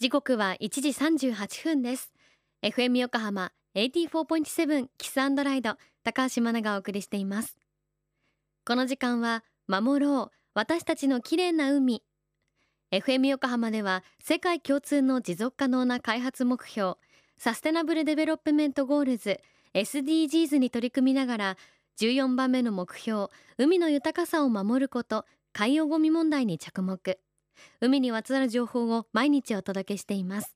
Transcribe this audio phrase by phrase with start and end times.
[0.00, 2.10] 時刻は1時38分です。
[2.62, 7.58] FM 横浜84.7 KISS & RIDE 高橋真奈がお送りしています。
[8.64, 12.02] この時間は守ろう私たちの綺麗な海。
[12.90, 16.94] FM 横浜では世界共通の持続可能な開発目標
[17.36, 19.38] Sustainable Development Goals
[19.74, 21.56] SDGs に取り組みながら
[21.98, 23.26] 14番目の目標
[23.58, 27.20] 海の豊かさを守ること海洋ゴミ問題に着目。
[27.80, 30.54] 海にまつわる情報を毎日お届けしています。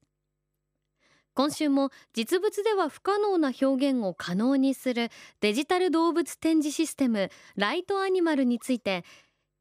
[1.34, 5.10] 今週も実物では不可能な表現を可能にする
[5.40, 9.04] デジタル動物展示システムライトアニマルについて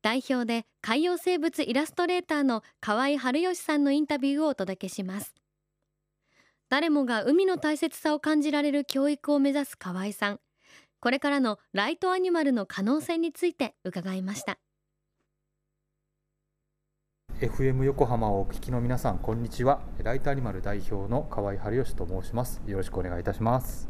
[0.03, 5.33] 代表で海洋生物イラストレーターの河合春義さんのインタビューをお届けします。
[6.69, 10.39] 誰もが海の大切さを感じられる教育を目指す河合さん。
[10.99, 14.59] これからのライトアニマルの可能性について伺いました。
[17.43, 19.81] FM 横浜をお聞きの皆さんこんにちは。
[20.01, 22.61] ライトアニマル代表の河合春義と申します。
[22.65, 23.89] よろしくお願いいたします。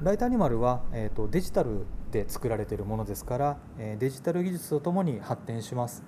[0.00, 6.04] ライトアニマルは、えーと、デジタルで作られているものですから、えデジタル技術とともに発展します。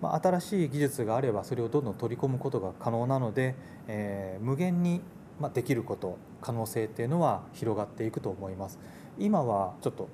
[0.00, 3.56] まあ、新しい技術があればそれをどんどん取り込むことが可能なので、
[3.88, 5.00] えー、無限に
[5.40, 8.78] まできること可能性っていうのは広がっていくと思います。
[9.18, 10.08] 今はちょっと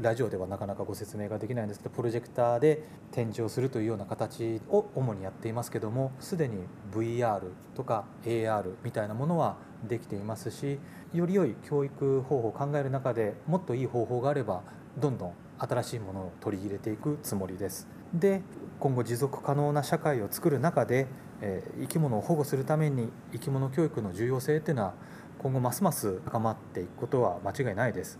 [0.00, 7.40] ラジオではなかなかご説明ができないんですけどプロジェクターで展示をするというような形を主にやっていますけどもすでに VR
[7.74, 9.56] とか AR みたいなものは
[9.88, 10.78] できていますし
[11.14, 14.62] より良い教育方法を考える中でもっといい方法があれば
[14.98, 17.88] どんどん新しいものを取り入れていくつもりです。
[18.12, 18.42] で
[18.78, 21.06] 今後持続可能な社会を作る中で、
[21.40, 24.94] え生き物を保護するために生き物教育の重要性っていうのは
[25.38, 28.18] 今後ますます高まっていくことは間違いないです。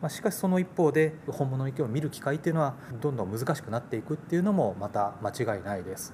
[0.00, 6.12] まあ、しかしその一方で本物の池を見る機会というのはどんどん難しくなっていくっていうのもまた間違いないです。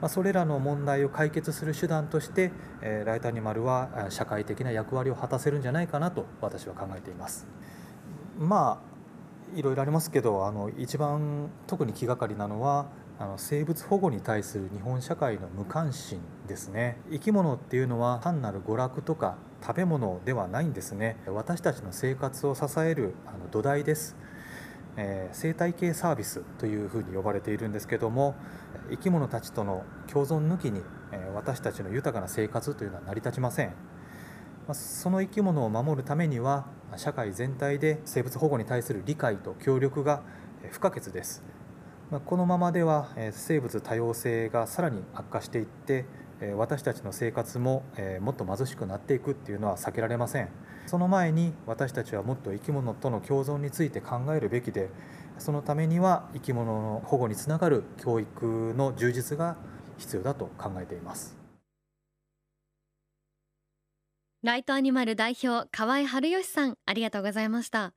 [0.00, 2.50] まあ、それらの問題を解決する手段として、
[2.82, 7.46] えー、ライトアニマルは社会的な役割を果たせるんじゃないかなと私は考えています。
[8.38, 8.93] まあ
[9.54, 12.86] いろいろありますけどあの一番特に気がかりなのは
[13.18, 16.98] あの生物保護に対する日本社会の無関心ですね。
[17.12, 21.16] 生き物っていうのは単なる娯楽とか食べ物ではないんですね。
[21.26, 24.16] 私たちの生活を支えるあの土台です、
[24.96, 28.34] えー、生態系サービスというふうに呼ばれているんですけども
[28.90, 33.68] 生き物たちとの共存抜きに、えー、私たちの豊かな生活というのは成り立ちません。
[34.66, 36.66] まあその生き物を守るためには
[36.96, 40.22] 社会全体で生物保護に対する理解と協力が
[40.70, 41.42] 不可欠です。
[42.26, 46.04] このままでは生物多様性がさらに悪化していって
[46.56, 47.82] 私たちの生活も
[48.20, 50.48] もっと貧しくなっていくっていうのは避けられません。
[50.86, 54.90] その前に私たちはもっと生き物との共存について考えるべきで
[55.38, 59.56] そのためには生き物の保護につながる教育の充実が
[59.96, 61.43] 必要だと考えています。
[64.44, 67.94] ライトアニマル代表河合春義さんありがとうございました。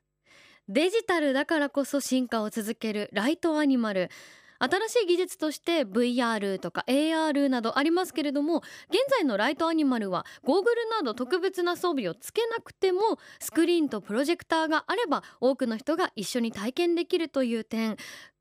[0.69, 4.09] デジタルだからこそ進化を続けるライトアニマル。
[4.57, 8.59] 新しい技術として VR とか AR などありますけれども
[8.89, 13.01] 現在のライトアニマルはゴーグルなど特別な装備をつけなくても
[13.39, 17.97] スクリーンとプロジェクターがあれば多くの人が一緒に体験できるという点。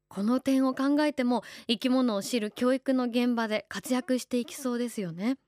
[0.08, 5.38] この点を考えても生き物を知る教育の現場で活躍していきそうですよね。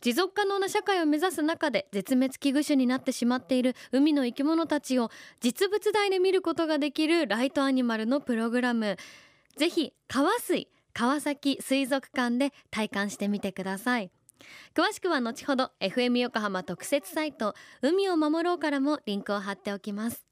[0.00, 5.10] 持続可能な社会を目指す中で絶滅危惧種になってしまっている海の生き物たちを
[5.40, 8.96] 実物大で見ることができるライトアニマルのプログラム。
[9.56, 14.10] ぜひ川水川崎水族館で体感してみてください。
[14.74, 20.24] 詳しくは後ほど FM 横浜特設サイト海を守ろうからもリンクを貼っておきます。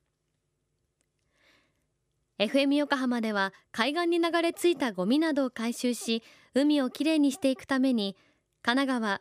[2.38, 6.22] FM 横浜では海岸に流れ着いたゴミなどを回収し
[6.54, 8.14] 海をきれいにしていくために
[8.62, 9.20] 神奈川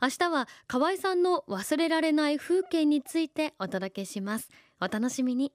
[0.00, 4.48] 明日は河合さんの忘れられない風景についてお届けします。
[4.80, 5.52] お楽しみに。